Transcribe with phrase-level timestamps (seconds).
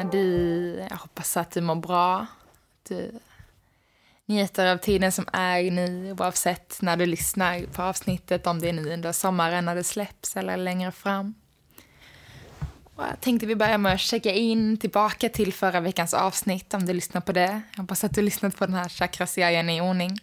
[0.00, 0.86] Hej du.
[0.90, 2.26] Jag hoppas att du mår bra.
[2.88, 3.12] Du
[4.26, 8.72] njuter av tiden som är nu oavsett när du lyssnar på avsnittet, om det är
[8.72, 11.34] nu under sommaren när det släpps eller längre fram.
[12.94, 16.86] Och jag tänkte vi börjar med att checka in tillbaka till förra veckans avsnitt om
[16.86, 17.62] du lyssnar på det.
[17.70, 20.18] Jag hoppas att du lyssnat på den här chakraserien i ordning.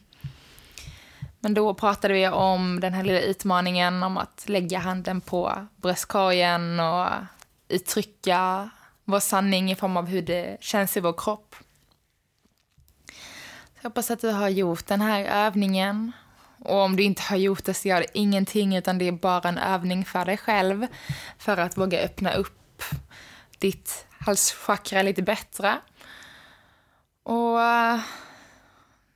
[1.39, 6.79] Men då pratade vi om den här lilla utmaningen om att lägga handen på bröstkorgen
[6.79, 7.07] och
[7.67, 8.69] uttrycka
[9.07, 11.55] vår sanning i form av hur det känns i vår kropp.
[13.07, 16.11] Så jag hoppas att du har gjort den här övningen.
[16.59, 19.49] Och om du inte har gjort det så gör det ingenting utan det är bara
[19.49, 20.87] en övning för dig själv
[21.37, 22.83] för att våga öppna upp
[23.59, 25.77] ditt halschakra lite bättre.
[27.23, 27.99] Och uh,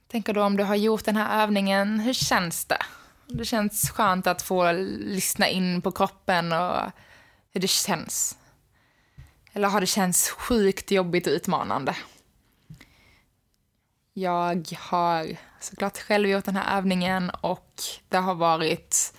[0.07, 2.83] tänker då om du har gjort den här övningen, hur känns det?
[3.27, 6.91] Det känns skönt att få lyssna in på kroppen och
[7.53, 8.37] hur det känns.
[9.53, 11.95] Eller har det känts sjukt jobbigt och utmanande?
[14.13, 17.73] Jag har såklart själv gjort den här övningen och
[18.09, 19.13] det har varit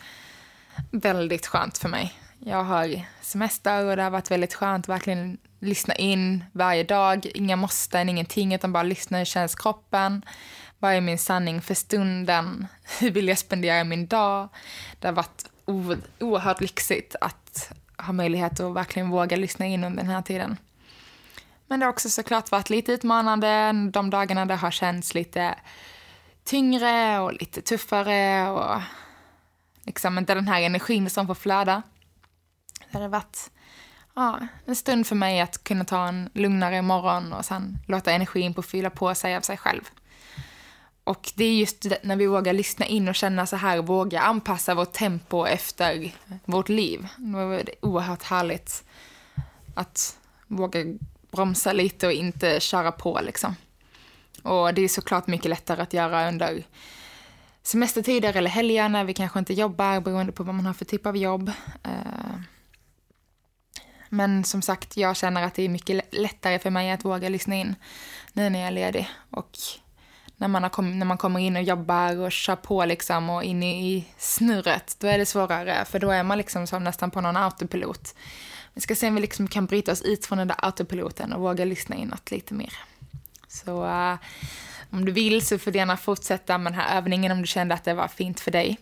[0.91, 2.15] väldigt skönt för mig.
[2.39, 7.27] Jag har semester och det har varit väldigt skönt att verkligen lyssna in varje dag.
[7.35, 10.25] Inga måsten, ingenting, utan bara lyssna hur känns kroppen.
[10.79, 12.67] Vad är min sanning för stunden?
[13.01, 14.49] Hur vill jag spendera min dag?
[14.99, 15.51] Det har varit
[16.19, 20.57] oerhört lyxigt att ha möjlighet att verkligen våga lyssna in under den här tiden.
[21.67, 25.55] Men det har också såklart varit lite utmanande de dagarna det har känts lite
[26.45, 28.81] tyngre och lite tuffare och
[29.87, 31.83] liksom inte den här energin som får flöda.
[32.91, 33.51] Det har varit
[34.15, 38.55] ja, en stund för mig att kunna ta en lugnare morgon och sen låta energin
[38.55, 39.91] på fylla på sig av sig själv.
[41.05, 44.75] Och det är just när vi vågar lyssna in och känna så här, våga anpassa
[44.75, 46.15] vårt tempo efter
[46.45, 47.09] vårt liv.
[47.17, 48.85] Då är det oerhört härligt
[49.75, 50.85] att våga
[51.31, 53.57] bromsa lite och inte köra på liksom.
[54.43, 56.65] Och det är såklart mycket lättare att göra under
[57.63, 61.07] semestertider eller helger när vi kanske inte jobbar beroende på vad man har för typ
[61.07, 61.49] av jobb.
[61.83, 62.41] Eh,
[64.09, 67.55] men som sagt, jag känner att det är mycket lättare för mig att våga lyssna
[67.55, 67.75] in
[68.33, 69.09] nu när jag är ledig.
[69.31, 69.59] Och
[70.43, 73.45] när man, har kom, när man kommer in och jobbar och kör på liksom och
[73.45, 77.11] in i, i snurret, då är det svårare för då är man liksom som nästan
[77.11, 78.15] på någon autopilot.
[78.75, 81.41] Vi ska se om vi liksom kan bryta oss ut från den där autopiloten och
[81.41, 82.73] våga lyssna inåt lite mer.
[83.49, 84.17] Så uh,
[84.91, 87.75] om du vill så får du gärna fortsätta med den här övningen om du kände
[87.75, 88.79] att det var fint för dig.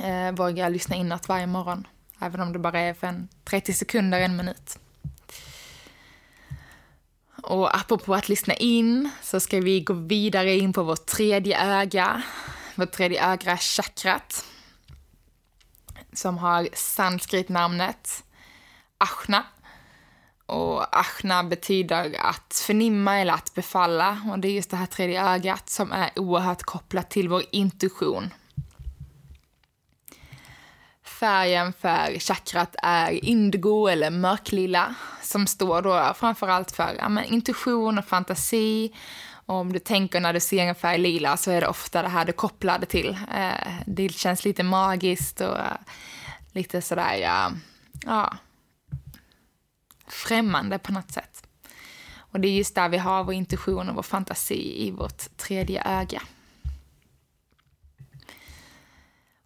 [0.00, 1.86] Uh, våga lyssna inåt varje morgon,
[2.20, 4.78] även om det bara är för en 30 sekunder, en minut.
[7.42, 12.22] Och apropå att lyssna in så ska vi gå vidare in på vårt tredje öga.
[12.74, 14.44] Vårt tredje öga chakrat.
[16.12, 18.24] Som har sanskritnamnet
[18.98, 19.44] Ashna.
[20.46, 24.22] Och Ashna betyder att förnimma eller att befalla.
[24.30, 28.30] Och det är just det här tredje ögat som är oerhört kopplat till vår intuition.
[31.18, 37.98] Färgen för chakrat är indigo eller mörklila som står då framförallt för ja, men, intuition
[37.98, 38.92] och fantasi.
[39.30, 42.08] Och om du tänker när du ser en färg lila så är det ofta det
[42.08, 43.18] här du kopplar det till.
[43.34, 45.72] Eh, det känns lite magiskt och eh,
[46.52, 47.52] lite sådär, ja,
[48.04, 48.36] ja,
[50.06, 51.46] främmande på något sätt.
[52.16, 55.82] Och det är just där vi har vår intuition och vår fantasi i vårt tredje
[55.84, 56.22] öga.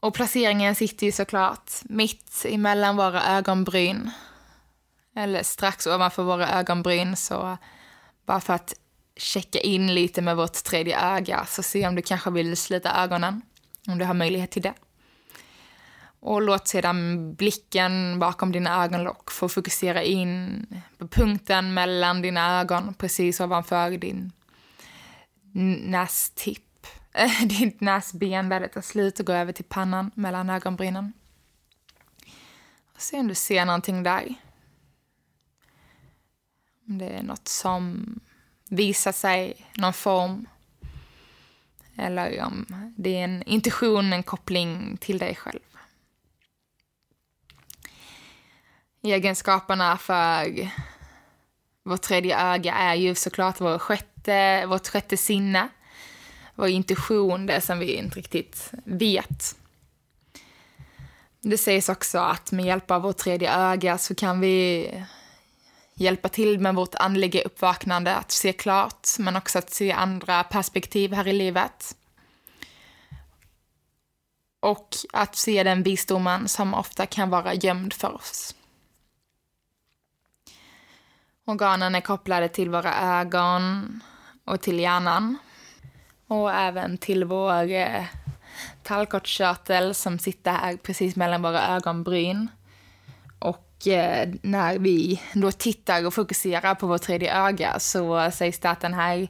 [0.02, 4.10] Och placeringen sitter ju såklart mitt emellan våra ögonbryn.
[5.16, 7.16] Eller strax ovanför våra ögonbryn.
[7.16, 7.58] Så
[8.26, 8.74] bara för att
[9.16, 13.42] checka in lite med vårt tredje öga så se om du kanske vill sluta ögonen.
[13.88, 14.74] Om du har möjlighet till det.
[16.20, 20.66] Och låt sedan blicken bakom dina ögonlock få fokusera in
[20.98, 24.32] på punkten mellan dina ögon precis ovanför din
[25.82, 26.71] nästipp
[27.44, 31.12] ditt näsben där det tar slut och går över till pannan mellan ögonbrynen.
[32.96, 34.34] se om du ser någonting där.
[36.88, 38.14] Om det är något som
[38.68, 40.48] visar sig någon form.
[41.96, 42.66] Eller om
[42.96, 45.60] det är en intuition, en koppling till dig själv.
[49.02, 50.70] Egenskaperna för
[51.82, 55.68] vårt tredje öga är ju såklart vår sjätte, vårt sjätte sinne.
[56.62, 59.56] Vår intuition, det som vi inte riktigt vet.
[61.40, 64.88] Det sägs också att med hjälp av vårt tredje öga så kan vi
[65.94, 71.12] hjälpa till med vårt andliga uppvaknande, att se klart, men också att se andra perspektiv
[71.12, 71.96] här i livet.
[74.60, 78.54] Och att se den visdomen som ofta kan vara gömd för oss.
[81.44, 84.00] Organen är kopplade till våra ögon
[84.44, 85.38] och till hjärnan.
[86.32, 88.04] Och även till vår eh,
[88.82, 92.48] tallkottkörtel som sitter här precis mellan våra ögonbryn.
[93.38, 98.70] Och eh, när vi då tittar och fokuserar på vårt tredje öga så sägs det
[98.70, 99.28] att den här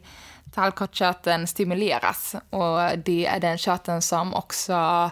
[0.55, 2.35] tallkottkörteln stimuleras.
[2.51, 5.11] Och det är den körteln som också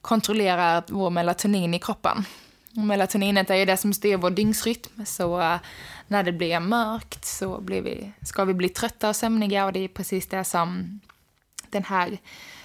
[0.00, 2.24] kontrollerar vår melatonin i kroppen.
[2.70, 5.56] Melatoninet är ju det som styr vår dygnsrytm, så eh,
[6.08, 9.84] när det blir mörkt så blir vi, ska vi bli trötta och sömniga och det
[9.84, 11.00] är precis det som
[11.72, 12.18] den här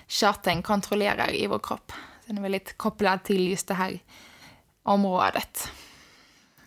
[0.07, 1.92] körteln kontrollerar i vår kropp.
[2.25, 4.00] Den är väldigt kopplad till just det här
[4.84, 5.72] området.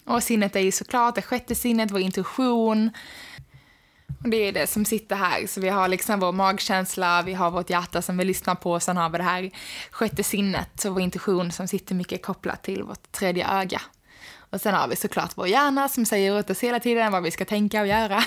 [0.04, 2.90] Och sinnet är ju såklart det sjätte sinnet, vår intuition.
[4.22, 5.46] Och det är det som sitter här.
[5.46, 8.82] Så vi har liksom vår magkänsla, vi har vårt hjärta som vi lyssnar på, och
[8.82, 9.50] sen har vi det här
[9.90, 13.80] sjätte sinnet och vår intuition som sitter mycket kopplat till vårt tredje öga.
[14.50, 17.30] Och sen har vi såklart vår hjärna som säger åt oss hela tiden vad vi
[17.30, 18.24] ska tänka och göra.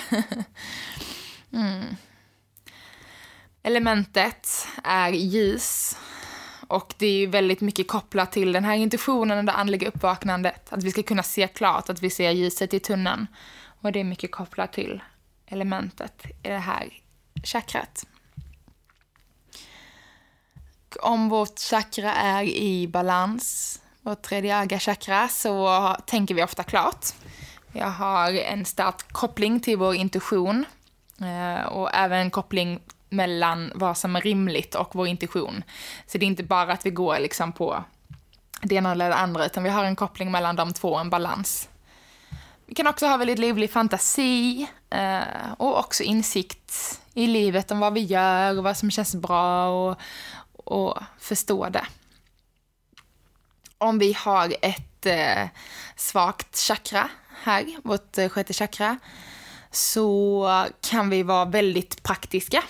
[1.52, 1.84] mm.
[3.62, 5.96] Elementet är ljus.
[6.68, 10.72] Och det är ju väldigt mycket kopplat till den här intuitionen och det andliga uppvaknandet.
[10.72, 13.26] Att vi ska kunna se klart, att vi ser ljuset i tunneln.
[13.80, 15.02] Och det är mycket kopplat till
[15.46, 16.88] elementet i det här
[17.44, 18.06] chakrat.
[21.00, 27.06] Om vårt chakra är i balans, vårt tredje öga chakra, så tänker vi ofta klart.
[27.72, 30.64] Jag har en stark koppling till vår intuition
[31.20, 32.80] eh, och även koppling
[33.12, 35.64] mellan vad som är rimligt och vår intuition.
[36.06, 37.84] Så det är inte bara att vi går liksom på
[38.62, 41.68] det ena eller det andra, utan vi har en koppling mellan de två, en balans.
[42.66, 47.92] Vi kan också ha väldigt livlig fantasi eh, och också insikt i livet om vad
[47.92, 50.00] vi gör och vad som känns bra och,
[50.52, 51.86] och förstå det.
[53.78, 55.48] Om vi har ett eh,
[55.96, 57.08] svagt chakra
[57.42, 58.98] här, vårt eh, sjätte chakra,
[59.70, 62.62] så kan vi vara väldigt praktiska.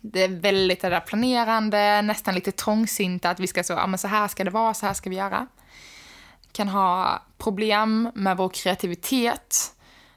[0.00, 3.98] Det är väldigt det där planerande, nästan lite trångsynta, att vi ska så, ja men
[3.98, 5.46] så här ska det vara, så här ska vi göra
[6.58, 9.74] kan ha problem med vår kreativitet.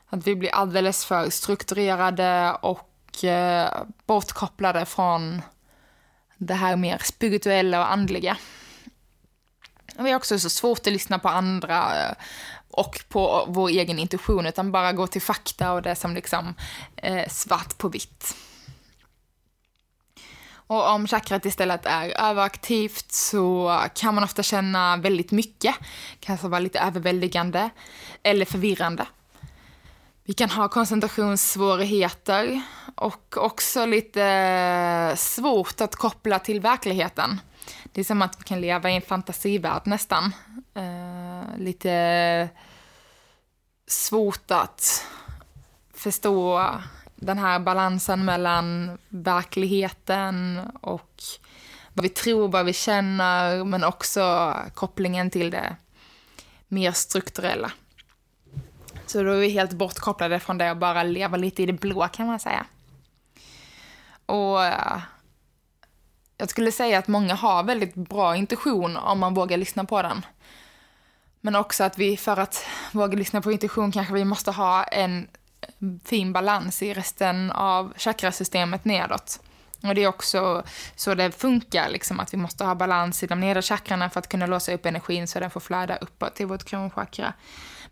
[0.10, 5.42] Att vi blir alldeles för strukturerade och eh, bortkopplade från
[6.38, 8.38] det här mer spirituella och andliga.
[9.98, 12.14] vi har också så svårt att lyssna på andra eh,
[12.72, 16.56] och på vår egen intuition, utan bara gå till fakta och det som liksom
[16.96, 18.36] eh, svart på vitt.
[20.72, 25.76] Och om chakrat istället är överaktivt så kan man ofta känna väldigt mycket.
[26.20, 27.70] Kanske alltså vara lite överväldigande
[28.24, 29.06] eller förvirrande.
[30.24, 32.62] Vi kan ha koncentrationssvårigheter
[32.96, 37.42] och också lite svårt att koppla till verkligheten.
[37.84, 40.34] Det är som att vi kan leva i en fantasivärld nästan.
[40.78, 42.50] Uh, lite
[43.88, 45.06] svårt att
[45.94, 46.68] förstå
[47.22, 51.24] den här balansen mellan verkligheten och
[51.94, 55.76] vad vi tror, vad vi känner, men också kopplingen till det
[56.68, 57.72] mer strukturella.
[59.06, 62.08] Så då är vi helt bortkopplade från det och bara lever lite i det blå
[62.08, 62.66] kan man säga.
[64.26, 65.02] Och eh,
[66.38, 70.26] jag skulle säga att många har väldigt bra intuition om man vågar lyssna på den.
[71.42, 75.28] Men också att vi, för att våga lyssna på intuition, kanske vi måste ha en
[76.06, 79.40] fin balans i resten av chakrasystemet nedåt.
[79.84, 80.64] Och det är också
[80.96, 84.30] så det funkar, liksom, att vi måste ha balans i de nedre chakrarna för att
[84.30, 87.34] kunna låsa upp energin så den får flöda uppåt till vårt kronchakra.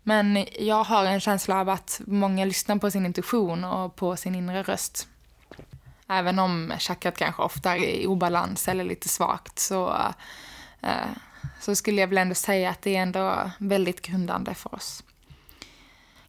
[0.02, 4.34] Men jag har en känsla av att många lyssnar på sin intuition och på sin
[4.34, 5.08] inre röst.
[6.08, 9.98] Även om chakrat kanske ofta är i obalans eller lite svagt så,
[10.80, 11.10] eh,
[11.60, 15.02] så skulle jag väl ändå säga att det är ändå väldigt grundande för oss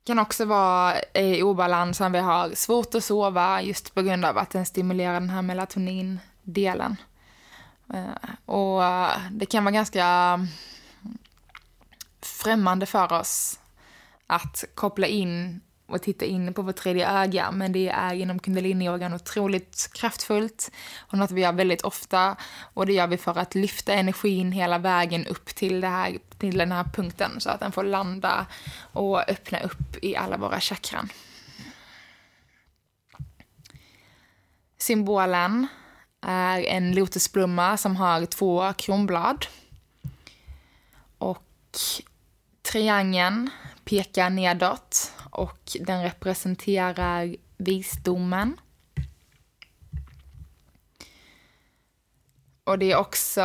[0.04, 4.26] kan också vara eh, i obalans om vi har svårt att sova just på grund
[4.26, 6.96] av att den stimulerar den här melatonindelen.
[7.94, 10.48] Eh, och eh, det kan vara ganska mm,
[12.22, 13.60] främmande för oss
[14.28, 19.14] att koppla in och titta in på vårt tredje öga, men det är inom kundaliniyogan
[19.14, 22.36] otroligt kraftfullt och något vi gör väldigt ofta
[22.74, 26.58] och det gör vi för att lyfta energin hela vägen upp till, det här, till
[26.58, 28.46] den här punkten så att den får landa
[28.94, 31.10] och öppna upp i alla våra chakran.
[34.78, 35.68] Symbolen
[36.22, 39.46] är en lotusblomma som har två kronblad.
[41.18, 41.78] Och
[42.62, 43.50] triangeln
[43.86, 48.58] pekar nedåt och den representerar visdomen.
[52.64, 53.42] Och det är också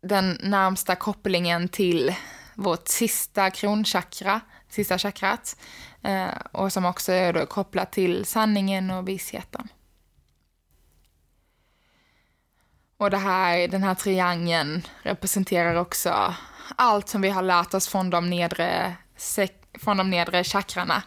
[0.00, 2.14] den närmsta kopplingen till
[2.54, 5.56] vårt sista kronchakra, sista chakrat,
[6.02, 9.68] eh, och som också är då kopplat till sanningen och visheten.
[12.96, 16.34] Och det här, den här triangeln representerar också
[16.76, 18.96] allt som vi har lärt oss från de nedre,
[19.78, 21.02] från de nedre chakrarna.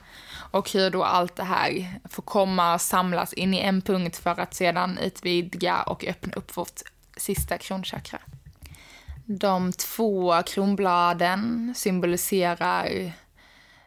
[0.51, 4.39] Och hur då allt det här får komma och samlas in i en punkt för
[4.39, 6.81] att sedan utvidga och öppna upp vårt
[7.17, 8.19] sista kronchakra.
[9.25, 13.11] De två kronbladen symboliserar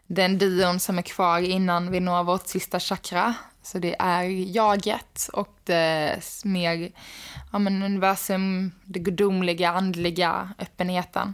[0.07, 3.33] den dion som är kvar innan vi når vårt sista chakra.
[3.61, 4.23] Så det är
[4.55, 6.91] jaget och det mer
[7.51, 11.33] ja, men universum, det gudomliga, andliga öppenheten.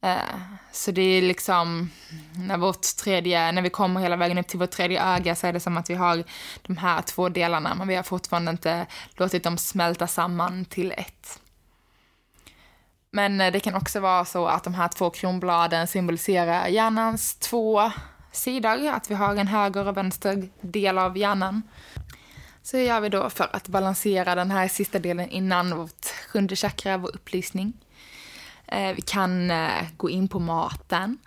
[0.00, 0.38] Eh,
[0.72, 1.90] så det är liksom,
[2.34, 5.52] när, vårt tredje, när vi kommer hela vägen upp till vårt tredje öga så är
[5.52, 6.24] det som att vi har
[6.62, 8.86] de här två delarna, men vi har fortfarande inte
[9.16, 11.40] låtit dem smälta samman till ett.
[13.10, 17.90] Men eh, det kan också vara så att de här två kronbladen symboliserar hjärnans två
[18.32, 21.62] sidor, att vi har en höger och vänster del av hjärnan.
[22.62, 26.56] Så hur gör vi då för att balansera den här sista delen innan vårt sjunde
[26.56, 27.72] chakra, vår upplysning?
[28.66, 31.18] Eh, vi kan eh, gå in på maten.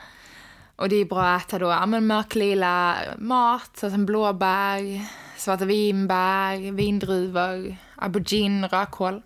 [0.76, 5.06] Och det är bra att äta då ja, men mörklila mat, såsom blåbär,
[5.38, 9.22] svarta vinbär, vindruvor, aubergine, rödkål.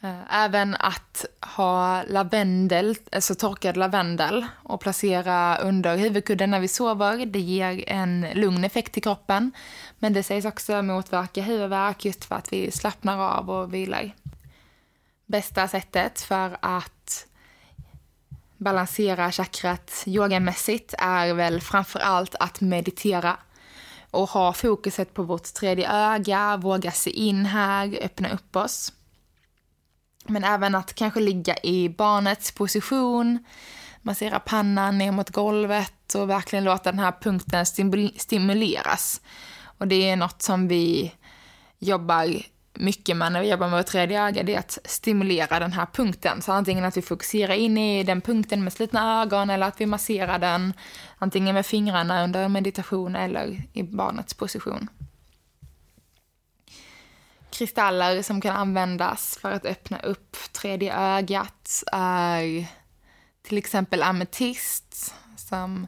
[0.00, 1.24] Eh, även att
[1.56, 7.26] ha lavendel, alltså torkad lavendel och placera under huvudkudden när vi sover.
[7.26, 9.52] Det ger en lugn effekt i kroppen.
[9.98, 14.12] Men det sägs också motverka huvudvärk just för att vi slappnar av och vilar.
[15.26, 17.26] Bästa sättet för att
[18.56, 23.36] balansera chakrat yogamässigt är väl framför allt att meditera
[24.10, 28.92] och ha fokuset på vårt tredje öga, våga se in här, öppna upp oss.
[30.26, 33.44] Men även att kanske ligga i barnets position,
[34.02, 37.66] massera pannan ner mot golvet och verkligen låta den här punkten
[38.16, 39.20] stimuleras.
[39.78, 41.14] Och det är något som vi
[41.78, 42.42] jobbar
[42.78, 45.86] mycket med när vi jobbar med vårt tredje öga, det är att stimulera den här
[45.86, 46.42] punkten.
[46.42, 49.86] Så antingen att vi fokuserar in i den punkten med slutna ögon eller att vi
[49.86, 50.72] masserar den
[51.18, 54.88] antingen med fingrarna under meditation eller i barnets position
[57.58, 62.66] kristaller som kan användas för att öppna upp tredje ögat är
[63.42, 65.86] till exempel ametist som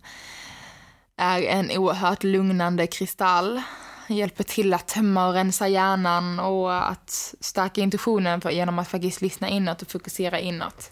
[1.16, 3.62] är en oerhört lugnande kristall.
[4.08, 9.20] Hjälper till att tömma och rensa hjärnan och att stärka intuitionen för, genom att faktiskt
[9.20, 10.90] lyssna inåt och fokusera inåt.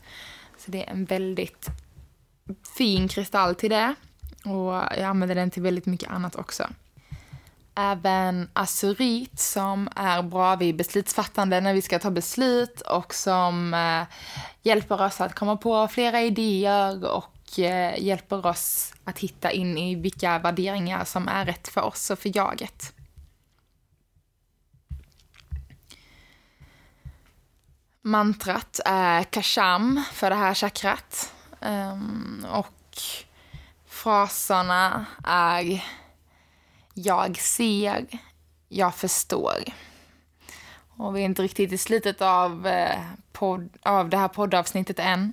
[0.59, 1.67] Så det är en väldigt
[2.77, 3.95] fin kristall till det
[4.45, 6.69] och jag använder den till väldigt mycket annat också
[7.77, 14.03] även azurit som är bra vid beslutsfattande när vi ska ta beslut och som eh,
[14.63, 19.95] hjälper oss att komma på flera idéer och eh, hjälper oss att hitta in i
[19.95, 22.93] vilka värderingar som är rätt för oss och för jaget.
[28.07, 31.35] Mantrat är kasham för det här chakrat.
[31.61, 32.99] Um, och
[33.87, 35.85] fraserna är
[36.95, 38.07] jag ser,
[38.69, 39.65] jag förstår.
[40.97, 43.01] Och vi är inte riktigt i slutet av, eh,
[43.33, 45.33] podd, av det här poddavsnittet än.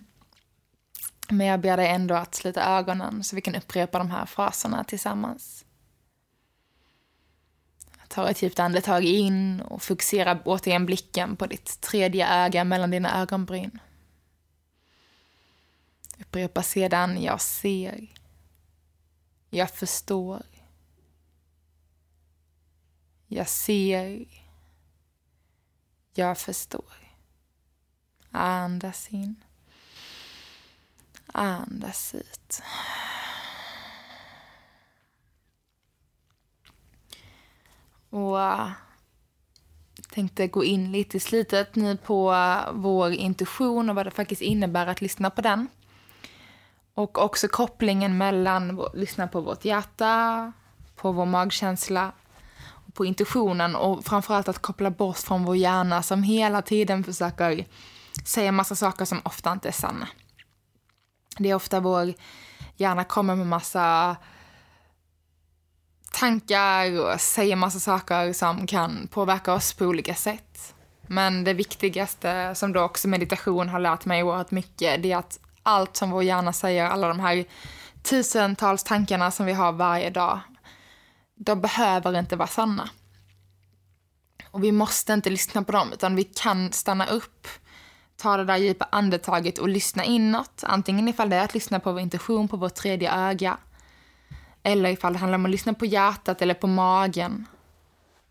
[1.30, 4.84] Men jag ber dig ändå att sluta ögonen så vi kan upprepa de här fraserna
[4.84, 5.63] tillsammans.
[8.14, 13.22] Ta ett djupt andetag in och fokusera återigen blicken på ditt tredje öga mellan dina
[13.22, 13.80] ögonbryn.
[16.20, 18.08] Upprepa sedan, jag ser.
[19.50, 20.44] Jag förstår.
[23.28, 24.26] Jag ser.
[26.14, 26.94] Jag förstår.
[28.32, 29.36] Andas in.
[31.26, 32.62] Andas ut.
[38.14, 38.72] Och jag
[40.10, 44.42] tänkte gå in lite i slutet nu på eh, vår intuition och vad det faktiskt
[44.42, 45.68] innebär att lyssna på den.
[46.94, 50.52] Och också kopplingen mellan att lyssna på vårt hjärta,
[50.96, 52.12] på vår magkänsla
[52.94, 57.66] på intuitionen och framförallt att koppla bort från vår hjärna som hela tiden försöker
[58.26, 60.08] säga massa saker som ofta inte är sanna.
[61.38, 62.14] Det är ofta vår
[62.76, 64.16] hjärna kommer med massa
[66.24, 70.74] tankar och säger massa saker som kan påverka oss på olika sätt.
[71.08, 75.40] Men det viktigaste, som då också meditation har lärt mig oerhört mycket, det är att
[75.64, 77.46] allt som vår hjärna säger, alla de här
[78.04, 80.40] tusentals tankarna som vi har varje dag,
[81.36, 82.90] de behöver inte vara sanna.
[84.52, 87.48] Och vi måste inte lyssna på dem, utan vi kan stanna upp,
[88.18, 90.64] ta det där djupa andetaget och lyssna inåt.
[90.68, 93.58] Antingen ifall det är att lyssna på vår intuition, på vårt tredje öga,
[94.64, 97.46] eller ifall det handlar om att lyssna på hjärtat eller på magen.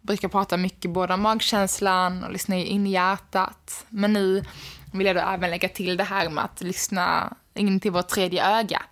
[0.00, 3.86] Jag brukar prata mycket både om magkänslan och lyssna in i hjärtat.
[3.88, 4.44] Men nu
[4.92, 8.58] vill jag då även lägga till det här med att lyssna in till vårt tredje
[8.58, 8.82] öga.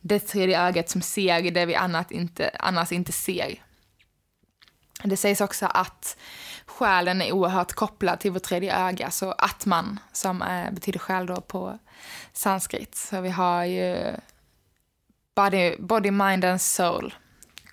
[0.00, 3.62] Det tredje ögat som ser det vi annat inte, annars inte ser.
[5.04, 6.16] Det sägs också att
[6.66, 11.40] själen är oerhört kopplad till vårt tredje öga, så atman, som eh, betyder själ då
[11.40, 11.78] på
[12.32, 12.94] sanskrit.
[12.94, 14.16] Så vi har ju
[15.34, 17.14] body, body, mind and soul.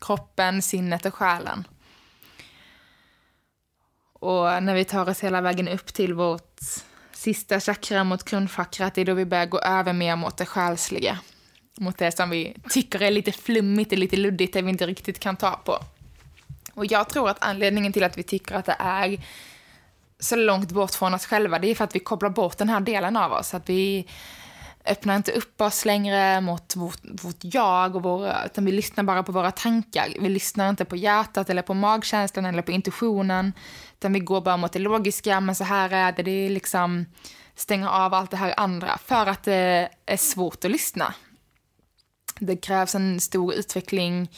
[0.01, 1.67] Kroppen, sinnet och själen.
[4.13, 6.59] Och när vi tar oss hela vägen upp till vårt
[7.11, 11.19] sista chakra mot grundchakrat, det är då vi börjar gå över mer mot det själsliga.
[11.77, 15.35] Mot det som vi tycker är lite flummigt, lite luddigt, det vi inte riktigt kan
[15.35, 15.79] ta på.
[16.73, 19.19] Och jag tror att anledningen till att vi tycker att det är
[20.19, 22.79] så långt bort från oss själva, det är för att vi kopplar bort den här
[22.79, 23.53] delen av oss.
[23.53, 24.07] Att vi
[24.85, 29.23] öppnar inte upp oss längre mot vårt, vårt jag, och våra, utan vi lyssnar bara
[29.23, 30.13] på våra tankar.
[30.19, 33.53] Vi lyssnar inte på hjärtat, eller på magkänslan eller på intuitionen,
[33.93, 37.05] utan vi går bara mot det logiska, men så här är det, det är liksom
[37.55, 41.13] stänga av allt det här andra, för att det är svårt att lyssna.
[42.39, 44.31] Det krävs en stor utveckling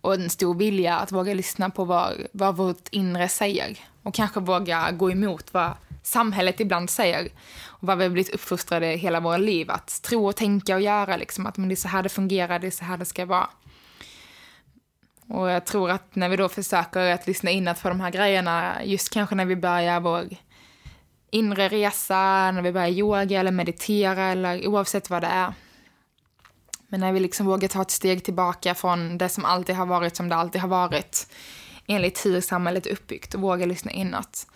[0.00, 3.78] och en stor vilja att våga lyssna på vad, vad vårt inre säger.
[4.02, 7.28] Och kanske våga gå emot vad samhället ibland säger.
[7.84, 11.16] Vad vi har blivit uppfostrade hela våra liv att tro och tänka och göra.
[11.16, 13.26] Liksom, att men det är så här det fungerar, det är så här det ska
[13.26, 13.48] vara.
[15.28, 18.84] Och jag tror att när vi då försöker att lyssna inåt på de här grejerna,
[18.84, 20.28] just kanske när vi börjar vår
[21.30, 25.54] inre resa, när vi börjar yoga eller meditera eller oavsett vad det är.
[26.88, 30.16] Men när vi liksom vågar ta ett steg tillbaka från det som alltid har varit
[30.16, 31.26] som det alltid har varit
[31.86, 34.46] enligt hur samhället är uppbyggt och vågar lyssna inåt.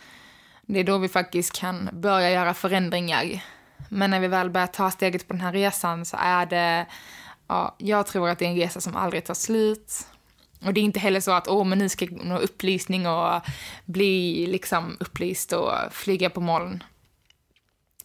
[0.66, 3.44] Det är då vi faktiskt kan börja göra förändringar.
[3.88, 6.86] Men när vi väl börjar ta steget på den här resan så är det,
[7.46, 10.06] ja, jag tror att det är en resa som aldrig tar slut.
[10.64, 13.40] Och det är inte heller så att, åh, men nu ska jag nå upplysning och
[13.84, 16.82] bli liksom upplyst och flyga på moln.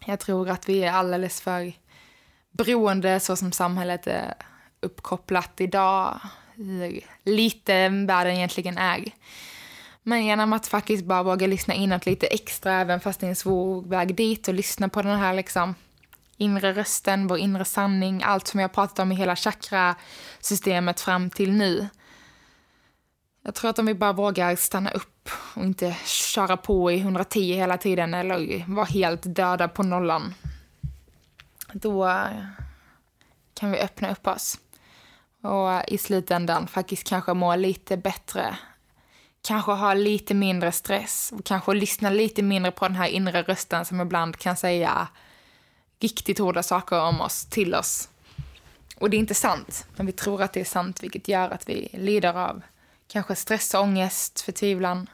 [0.05, 1.73] Jag tror att vi är alldeles för
[2.51, 4.33] beroende så som samhället är
[4.79, 6.19] uppkopplat idag,
[6.55, 9.11] hur liten världen egentligen är.
[10.03, 13.35] Men genom att faktiskt bara våga lyssna inåt lite extra, även fast det är en
[13.35, 15.75] svår väg dit, och lyssna på den här liksom
[16.37, 21.29] inre rösten, vår inre sanning, allt som jag har pratat om i hela chakrasystemet fram
[21.29, 21.87] till nu.
[23.43, 27.53] Jag tror att om vi bara vågar stanna upp och inte köra på i 110
[27.53, 30.33] hela tiden eller vara helt döda på nollan,
[31.73, 32.45] då eh,
[33.53, 34.59] kan vi öppna upp oss.
[35.41, 38.57] Och i slutändan faktiskt kanske må lite bättre
[39.41, 43.85] kanske ha lite mindre stress och kanske lyssna lite mindre på den här inre rösten
[43.85, 45.07] som ibland kan säga
[45.99, 48.09] riktigt hårda saker om oss, till oss.
[48.97, 51.69] Och det är inte sant, men vi tror att det är sant, vilket gör att
[51.69, 52.61] vi lider av
[53.07, 55.09] kanske stress, ångest, förtvivlan.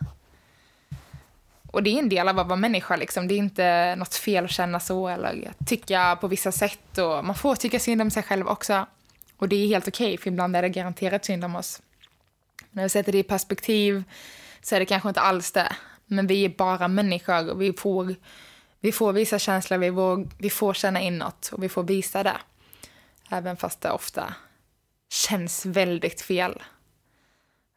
[1.71, 3.27] Och det är en del av att vara människa, liksom.
[3.27, 6.97] det är inte något fel att känna så eller tycka på vissa sätt.
[6.97, 8.85] Och man får tycka synd om sig själv också.
[9.37, 11.81] Och det är helt okej, okay, för ibland är det garanterat synd om oss.
[12.77, 14.03] När vi sätter det i perspektiv
[14.61, 15.75] så är det kanske inte alls det.
[16.05, 18.15] Men vi är bara människor och vi får,
[18.79, 22.37] vi får visa känslor, vi får, vi får känna inåt och vi får visa det.
[23.29, 24.33] Även fast det ofta
[25.09, 26.63] känns väldigt fel.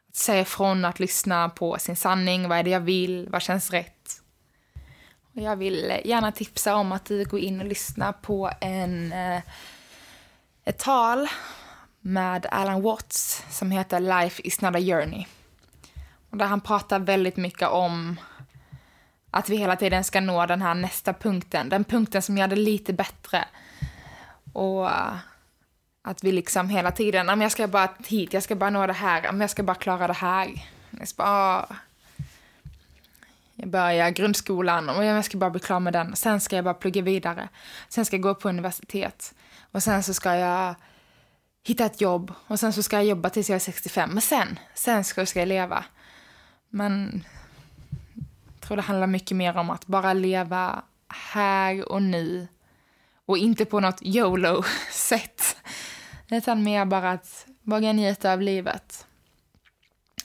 [0.08, 3.70] Att säga ifrån, att lyssna på sin sanning, vad är det jag vill, vad känns
[3.70, 4.22] rätt.
[5.34, 9.42] Och jag vill gärna tipsa om att du går in och lyssnar på en, eh,
[10.64, 11.28] ett tal
[12.00, 15.26] med Alan Watts som heter Life is not a journey.
[16.30, 18.20] Och där han pratar väldigt mycket om
[19.30, 22.56] att vi hela tiden ska nå den här nästa punkten, den punkten som gör det
[22.56, 23.44] lite bättre.
[24.52, 25.16] Och eh,
[26.02, 28.92] att vi liksom hela tiden, om jag ska bara hit, jag ska bara nå det
[28.92, 30.66] här, om jag ska bara klara det här.
[30.90, 31.76] Jag, ska bara, ah.
[33.54, 36.16] jag börjar grundskolan och jag ska bara bli klar med den.
[36.16, 37.48] Sen ska jag bara plugga vidare.
[37.88, 39.34] Sen ska jag gå på universitet.
[39.72, 40.74] Och sen så ska jag
[41.62, 44.10] hitta ett jobb och sen så ska jag jobba tills jag är 65.
[44.10, 45.84] Men sen, sen ska jag leva.
[46.68, 47.24] Men
[48.46, 52.48] jag tror det handlar mycket mer om att bara leva här och nu
[53.26, 55.56] och inte på något YOLO-sätt.
[56.30, 59.06] Utan mer bara att våga njuta av livet.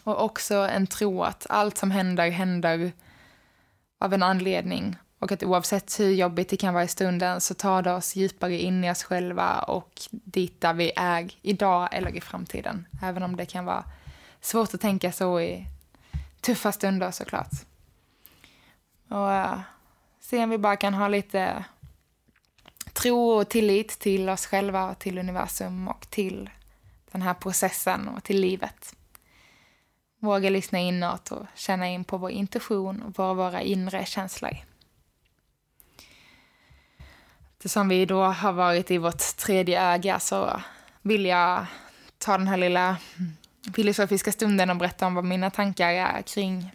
[0.04, 2.92] Och också en tro att allt som händer, händer
[4.00, 4.98] av en anledning.
[5.26, 8.62] Och att oavsett hur jobbigt det kan vara i stunden så tar det oss djupare
[8.62, 12.88] in i oss själva och dit där vi är idag eller i framtiden.
[13.04, 13.84] Även om det kan vara
[14.42, 15.68] svårt att tänka så i
[16.42, 17.52] tuffa stunder såklart.
[19.10, 19.60] Och uh,
[20.20, 21.66] se om vi bara kan ha lite
[22.94, 26.50] tro och tillit till oss själva, och till universum och till
[27.12, 28.96] den här processen och till livet.
[30.20, 34.75] Våga lyssna inåt och känna in på vår intuition och på våra inre känslor.
[37.66, 40.62] Eftersom vi då har varit i vårt tredje öga så alltså,
[41.02, 41.66] vill jag
[42.18, 42.98] ta den här lilla
[43.76, 46.72] filosofiska stunden och berätta om vad mina tankar är kring,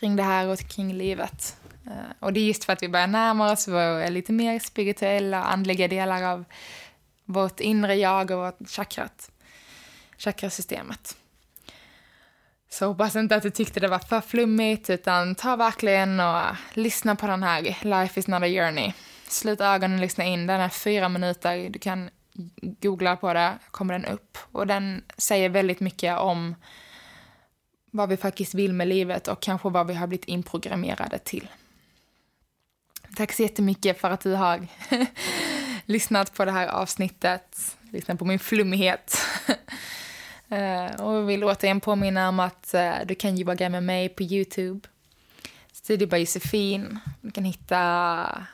[0.00, 1.56] kring det här och kring livet.
[1.86, 4.58] Eh, och det är just för att vi börjar närma oss våra eh, lite mer
[4.58, 6.44] spirituella, och andliga delar av
[7.24, 9.30] vårt inre jag och vårt chakrat,
[10.16, 11.16] chakrasystemet.
[12.70, 16.42] Så hoppas inte att du tyckte det var för flummigt, utan ta verkligen och
[16.74, 18.92] lyssna på den här Life is not a journey.
[19.28, 20.46] Sluta ögonen och lyssna in.
[20.46, 21.70] Den är fyra minuter.
[21.70, 22.10] Du kan
[22.62, 24.38] googla på det, kommer den upp.
[24.52, 26.54] Och den säger väldigt mycket om
[27.90, 31.48] vad vi faktiskt vill med livet och kanske vad vi har blivit inprogrammerade till.
[33.16, 34.66] Tack så jättemycket för att du har
[35.84, 39.16] lyssnat på det här avsnittet, lyssnat på min flummighet.
[40.48, 44.22] och eh, och vill återigen påminna om att eh, du kan yoga med mig på
[44.22, 44.88] Youtube.
[45.72, 46.98] Studio by Josefin.
[47.20, 48.46] Du kan hitta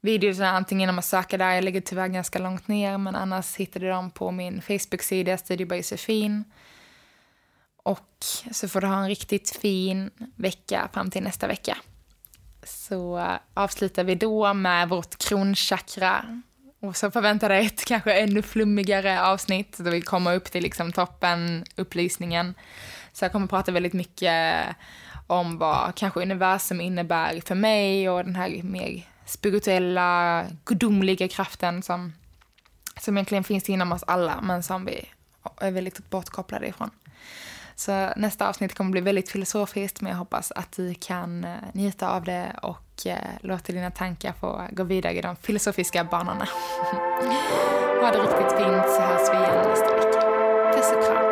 [0.00, 3.80] videos antingen genom att söka där, jag ligger tyvärr ganska långt ner, men annars hittar
[3.80, 6.44] du dem på min Facebook-sida Studio by Josefin.
[7.82, 11.76] Och så får du ha en riktigt fin vecka fram till nästa vecka.
[12.62, 16.42] Så eh, avslutar vi då med vårt kronchakra
[16.80, 20.92] och så förväntar dig ett kanske ännu flummigare avsnitt då vi kommer upp till liksom
[20.92, 22.54] toppen, upplysningen.
[23.12, 24.64] Så jag kommer prata väldigt mycket
[25.26, 32.12] om vad kanske universum innebär för mig och den här mer spirituella, gudomliga kraften som,
[33.00, 35.08] som egentligen finns inom oss alla men som vi
[35.60, 36.90] är väldigt bortkopplade ifrån.
[37.74, 42.10] Så nästa avsnitt kommer bli väldigt filosofiskt men jag hoppas att du kan eh, njuta
[42.10, 46.44] av det och eh, låta dina tankar få gå vidare i de filosofiska banorna.
[48.00, 50.20] ha det riktigt fint så hörs vi igen nästa vecka.
[50.76, 51.29] Puss och kram.